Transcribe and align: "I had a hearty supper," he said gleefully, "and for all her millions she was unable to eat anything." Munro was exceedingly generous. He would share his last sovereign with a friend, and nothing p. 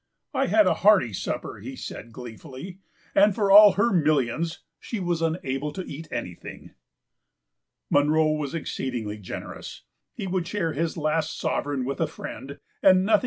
"I 0.33 0.47
had 0.47 0.65
a 0.65 0.73
hearty 0.81 1.13
supper," 1.13 1.59
he 1.59 1.75
said 1.75 2.11
gleefully, 2.11 2.79
"and 3.13 3.35
for 3.35 3.51
all 3.51 3.73
her 3.73 3.93
millions 3.93 4.63
she 4.79 4.99
was 4.99 5.21
unable 5.21 5.71
to 5.73 5.83
eat 5.85 6.07
anything." 6.09 6.71
Munro 7.91 8.31
was 8.31 8.55
exceedingly 8.55 9.19
generous. 9.19 9.83
He 10.15 10.25
would 10.25 10.47
share 10.47 10.73
his 10.73 10.97
last 10.97 11.39
sovereign 11.39 11.85
with 11.85 12.01
a 12.01 12.07
friend, 12.07 12.57
and 12.81 13.05
nothing 13.05 13.19
p. 13.19 13.19